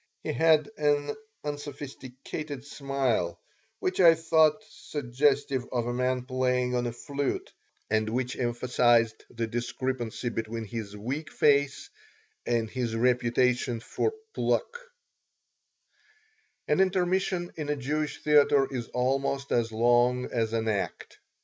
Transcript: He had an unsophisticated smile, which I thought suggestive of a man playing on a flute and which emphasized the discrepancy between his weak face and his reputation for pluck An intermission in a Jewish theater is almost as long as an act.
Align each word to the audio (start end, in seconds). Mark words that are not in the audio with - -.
He 0.23 0.33
had 0.33 0.67
an 0.79 1.15
unsophisticated 1.43 2.65
smile, 2.65 3.39
which 3.77 3.99
I 3.99 4.15
thought 4.15 4.63
suggestive 4.67 5.63
of 5.71 5.85
a 5.85 5.93
man 5.93 6.23
playing 6.23 6.73
on 6.73 6.87
a 6.87 6.91
flute 6.91 7.53
and 7.87 8.09
which 8.09 8.35
emphasized 8.35 9.23
the 9.29 9.45
discrepancy 9.45 10.29
between 10.29 10.63
his 10.65 10.97
weak 10.97 11.29
face 11.31 11.91
and 12.47 12.67
his 12.67 12.95
reputation 12.95 13.79
for 13.79 14.11
pluck 14.33 14.75
An 16.67 16.79
intermission 16.79 17.51
in 17.55 17.69
a 17.69 17.75
Jewish 17.75 18.23
theater 18.23 18.67
is 18.73 18.87
almost 18.87 19.51
as 19.51 19.71
long 19.71 20.25
as 20.31 20.51
an 20.53 20.67
act. 20.67 21.19